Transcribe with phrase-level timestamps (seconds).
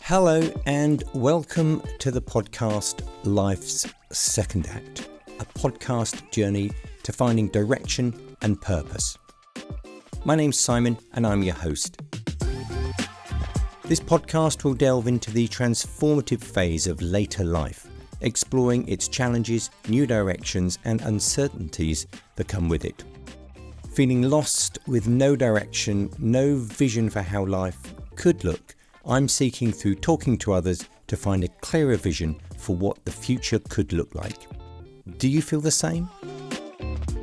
[0.00, 5.10] Hello, and welcome to the podcast Life's Second Act,
[5.40, 6.70] a podcast journey
[7.02, 9.18] to finding direction and purpose.
[10.24, 12.00] My name's Simon, and I'm your host.
[13.84, 17.86] This podcast will delve into the transformative phase of later life,
[18.22, 23.04] exploring its challenges, new directions, and uncertainties that come with it.
[23.94, 28.74] Feeling lost with no direction, no vision for how life could look
[29.04, 33.58] I'm seeking through talking to others to find a clearer vision for what the future
[33.58, 34.46] could look like.
[35.18, 36.08] Do you feel the same?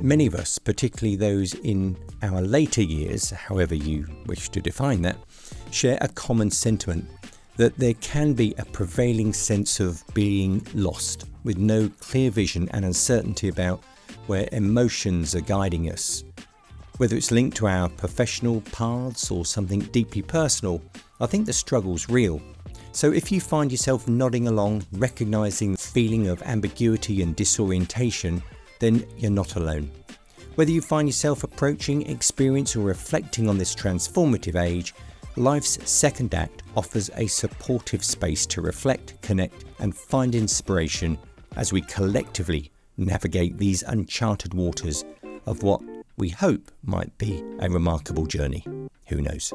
[0.00, 5.16] Many of us, particularly those in our later years, however you wish to define that,
[5.72, 7.06] share a common sentiment
[7.56, 12.84] that there can be a prevailing sense of being lost, with no clear vision and
[12.84, 13.82] uncertainty about
[14.28, 16.22] where emotions are guiding us.
[16.98, 20.80] Whether it's linked to our professional paths or something deeply personal,
[21.20, 22.40] I think the struggle's real.
[22.92, 28.40] So if you find yourself nodding along, recognizing the feeling of ambiguity and disorientation,
[28.78, 29.90] then you're not alone.
[30.54, 34.94] Whether you find yourself approaching, experience, or reflecting on this transformative age,
[35.34, 41.18] life's second act offers a supportive space to reflect, connect, and find inspiration
[41.56, 45.04] as we collectively navigate these uncharted waters
[45.46, 45.82] of what
[46.16, 48.64] we hope might be a remarkable journey.
[49.08, 49.52] Who knows?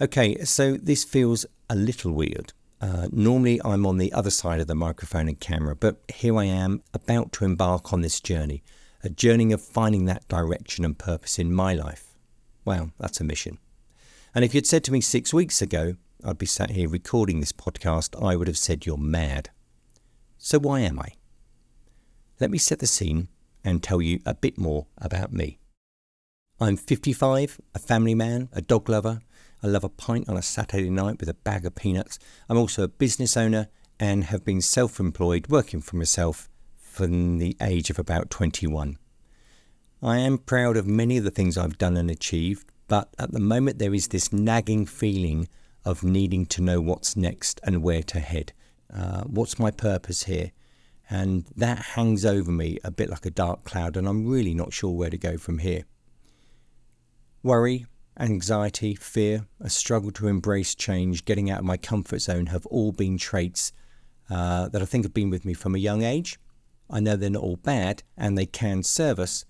[0.00, 2.52] Okay, so this feels a little weird.
[2.80, 6.44] Uh, normally, I'm on the other side of the microphone and camera, but here I
[6.44, 8.62] am about to embark on this journey
[9.02, 12.14] a journey of finding that direction and purpose in my life.
[12.64, 13.58] Wow, that's a mission.
[14.34, 17.52] And if you'd said to me six weeks ago, I'd be sat here recording this
[17.52, 19.48] podcast, I would have said you're mad.
[20.36, 21.12] So, why am I?
[22.38, 23.28] Let me set the scene
[23.64, 25.58] and tell you a bit more about me.
[26.60, 29.20] I'm 55, a family man, a dog lover,
[29.62, 32.18] I love a pint on a Saturday night with a bag of peanuts.
[32.48, 33.68] I'm also a business owner
[33.98, 38.96] and have been self employed working for myself from the age of about 21.
[40.02, 43.40] I am proud of many of the things I've done and achieved, but at the
[43.40, 45.46] moment there is this nagging feeling
[45.84, 48.54] of needing to know what's next and where to head.
[48.92, 50.52] Uh, what's my purpose here?
[51.10, 54.72] And that hangs over me a bit like a dark cloud, and I'm really not
[54.72, 55.84] sure where to go from here.
[57.42, 57.86] Worry,
[58.18, 62.92] anxiety, fear, a struggle to embrace change, getting out of my comfort zone have all
[62.92, 63.72] been traits
[64.30, 66.38] uh, that I think have been with me from a young age.
[66.88, 69.44] I know they're not all bad and they can serve us.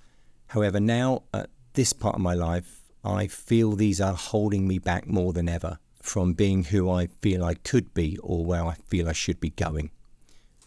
[0.49, 5.07] However, now at this part of my life, I feel these are holding me back
[5.07, 9.09] more than ever from being who I feel I could be or where I feel
[9.09, 9.91] I should be going.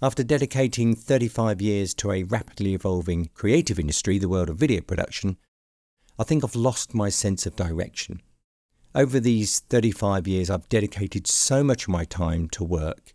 [0.04, 5.38] After dedicating 35 years to a rapidly evolving creative industry, the world of video production,
[6.20, 8.22] I think I've lost my sense of direction.
[8.94, 13.14] Over these 35 years, I've dedicated so much of my time to work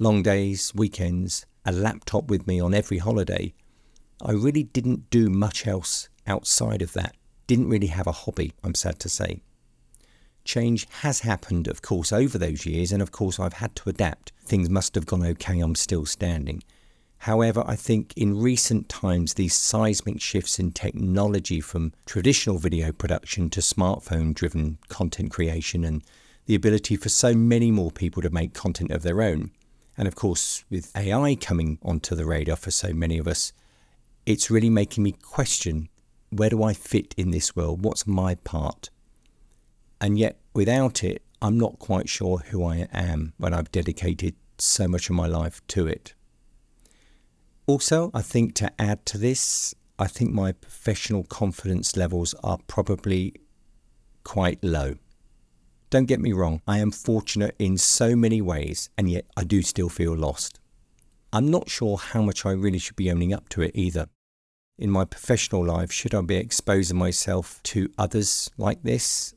[0.00, 3.54] long days, weekends, a laptop with me on every holiday.
[4.20, 7.14] I really didn't do much else outside of that.
[7.46, 9.44] Didn't really have a hobby, I'm sad to say.
[10.44, 14.32] Change has happened, of course, over those years, and of course, I've had to adapt.
[14.44, 16.62] Things must have gone okay, I'm still standing.
[17.18, 23.48] However, I think in recent times, these seismic shifts in technology from traditional video production
[23.50, 26.02] to smartphone driven content creation and
[26.44, 29.50] the ability for so many more people to make content of their own.
[29.96, 33.54] And of course, with AI coming onto the radar for so many of us,
[34.26, 35.88] it's really making me question
[36.28, 37.84] where do I fit in this world?
[37.84, 38.90] What's my part?
[40.04, 44.86] And yet, without it, I'm not quite sure who I am when I've dedicated so
[44.86, 46.12] much of my life to it.
[47.66, 53.32] Also, I think to add to this, I think my professional confidence levels are probably
[54.24, 54.96] quite low.
[55.88, 59.62] Don't get me wrong, I am fortunate in so many ways, and yet I do
[59.62, 60.60] still feel lost.
[61.32, 64.08] I'm not sure how much I really should be owning up to it either.
[64.78, 69.32] In my professional life, should I be exposing myself to others like this?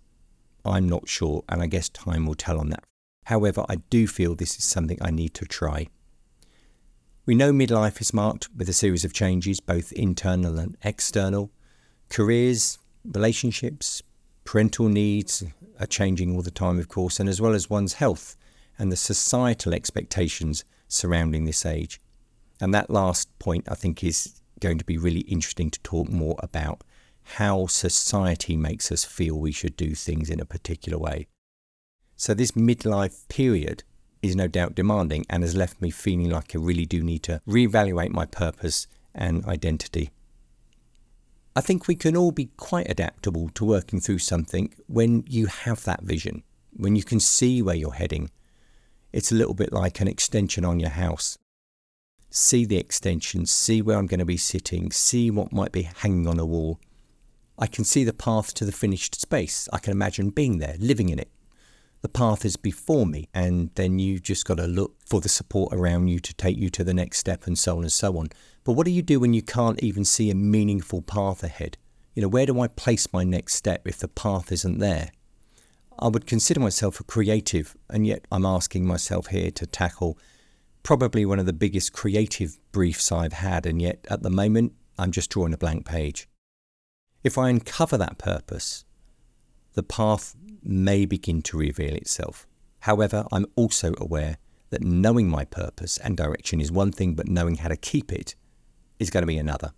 [0.67, 2.83] I'm not sure, and I guess time will tell on that.
[3.25, 5.87] However, I do feel this is something I need to try.
[7.25, 11.51] We know midlife is marked with a series of changes, both internal and external.
[12.09, 14.01] Careers, relationships,
[14.45, 15.43] parental needs
[15.79, 18.37] are changing all the time, of course, and as well as one's health
[18.79, 21.99] and the societal expectations surrounding this age.
[22.61, 26.37] And that last point, I think, is going to be really interesting to talk more
[26.39, 26.83] about
[27.35, 31.27] how society makes us feel we should do things in a particular way.
[32.15, 33.83] So, this midlife period
[34.21, 37.41] is no doubt demanding and has left me feeling like I really do need to
[37.47, 40.11] reevaluate my purpose and identity.
[41.55, 45.83] I think we can all be quite adaptable to working through something when you have
[45.83, 48.29] that vision, when you can see where you're heading.
[49.11, 51.37] It's a little bit like an extension on your house.
[52.29, 56.27] See the extension, see where I'm going to be sitting, see what might be hanging
[56.27, 56.79] on a wall.
[57.59, 59.67] I can see the path to the finished space.
[59.73, 61.31] I can imagine being there, living in it.
[62.01, 65.73] The path is before me, and then you've just got to look for the support
[65.73, 68.27] around you to take you to the next step, and so on and so on.
[68.63, 71.77] But what do you do when you can't even see a meaningful path ahead?
[72.13, 75.09] You know, where do I place my next step if the path isn't there?
[75.97, 80.19] I would consider myself a creative, and yet I'm asking myself here to tackle
[80.83, 85.11] probably one of the biggest creative briefs I've had, and yet at the moment I'm
[85.11, 86.27] just drawing a blank page.
[87.23, 88.85] If I uncover that purpose,
[89.73, 92.47] the path may begin to reveal itself.
[92.81, 94.37] However, I'm also aware
[94.69, 98.35] that knowing my purpose and direction is one thing, but knowing how to keep it
[98.99, 99.71] is going to be another.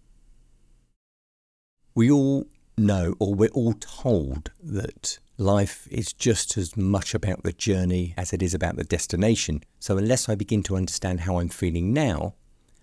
[1.96, 2.48] We all
[2.78, 8.34] know, or we're all told, that life is just as much about the journey as
[8.34, 9.64] it is about the destination.
[9.80, 12.36] So, unless I begin to understand how I'm feeling now,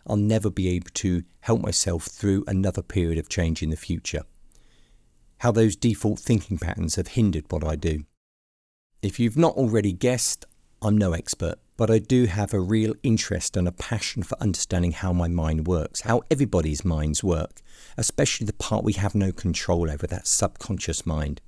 [0.06, 4.22] I'll never be able to help myself through another period of change in the future.
[5.38, 8.04] How those default thinking patterns have hindered what I do.
[9.02, 10.44] If you've not already guessed,
[10.82, 14.92] I'm no expert but I do have a real interest and a passion for understanding
[14.92, 17.60] how my mind works, how everybody's minds work,
[17.96, 21.40] especially the part we have no control over, that subconscious mind.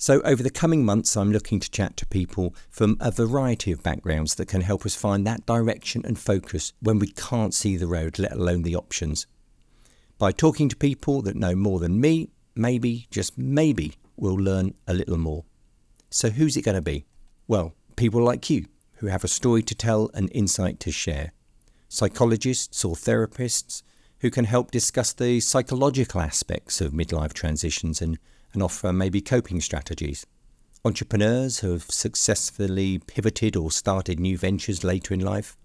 [0.00, 3.82] So, over the coming months, I'm looking to chat to people from a variety of
[3.82, 7.88] backgrounds that can help us find that direction and focus when we can't see the
[7.88, 9.26] road, let alone the options.
[10.16, 14.94] By talking to people that know more than me, maybe, just maybe, we'll learn a
[14.94, 15.44] little more.
[16.10, 17.06] So, who's it going to be?
[17.46, 18.66] Well, people like you
[18.96, 21.32] who have a story to tell and insight to share,
[21.88, 23.82] psychologists or therapists
[24.20, 28.18] who can help discuss the psychological aspects of midlife transitions and,
[28.52, 30.26] and offer maybe coping strategies,
[30.84, 35.56] entrepreneurs who have successfully pivoted or started new ventures later in life,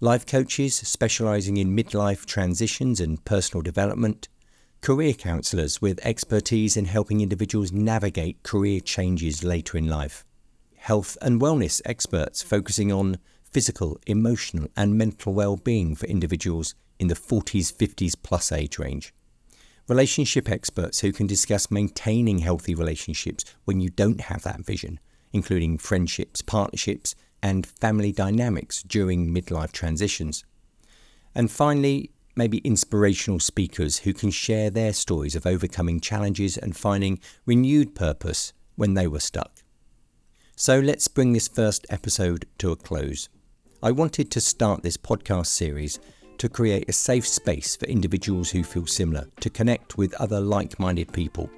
[0.00, 4.28] life coaches specializing in midlife transitions and personal development,
[4.80, 10.24] career counselors with expertise in helping individuals navigate career changes later in life
[10.86, 17.08] health and wellness experts focusing on physical, emotional, and mental well being for individuals in
[17.08, 19.12] the 40s, 50s plus age range.
[19.88, 25.00] Relationship experts who can discuss maintaining healthy relationships when you don't have that vision,
[25.32, 30.44] including friendships, partnerships, and family dynamics during midlife transitions.
[31.34, 37.18] And finally, maybe inspirational speakers who can share their stories of overcoming challenges and finding
[37.46, 39.62] renewed purpose when they were stuck.
[40.54, 43.28] So let's bring this first episode to a close.
[43.82, 45.98] I wanted to start this podcast series
[46.38, 50.78] to create a safe space for individuals who feel similar, to connect with other like
[50.78, 51.50] minded people.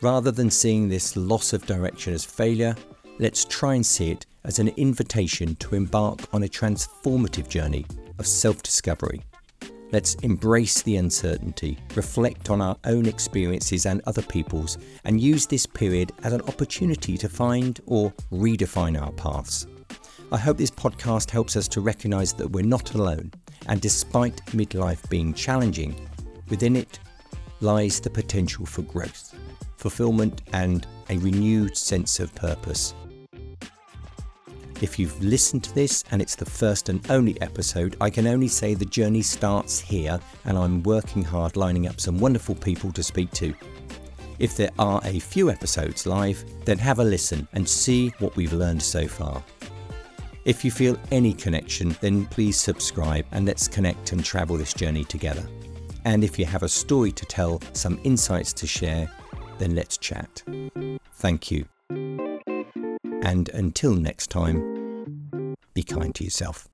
[0.00, 2.76] Rather than seeing this loss of direction as failure,
[3.18, 7.86] let's try and see it as an invitation to embark on a transformative journey
[8.18, 9.22] of self discovery.
[9.92, 15.66] Let's embrace the uncertainty, reflect on our own experiences and other people's, and use this
[15.66, 19.66] period as an opportunity to find or redefine our paths.
[20.32, 23.30] I hope this podcast helps us to recognize that we're not alone,
[23.66, 25.94] and despite midlife being challenging,
[26.48, 26.98] within it
[27.60, 29.34] lies the potential for growth,
[29.76, 32.94] fulfillment, and a renewed sense of purpose.
[34.80, 38.48] If you've listened to this and it's the first and only episode, I can only
[38.48, 43.02] say the journey starts here and I'm working hard lining up some wonderful people to
[43.02, 43.54] speak to.
[44.38, 48.52] If there are a few episodes live, then have a listen and see what we've
[48.52, 49.42] learned so far.
[50.44, 55.04] If you feel any connection, then please subscribe and let's connect and travel this journey
[55.04, 55.46] together.
[56.04, 59.10] And if you have a story to tell, some insights to share,
[59.58, 60.42] then let's chat.
[61.14, 61.64] Thank you.
[63.24, 66.68] And until next time, be kind to yourself.